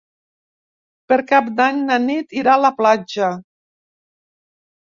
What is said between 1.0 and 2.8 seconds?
Per Cap d'Any na Nit irà a la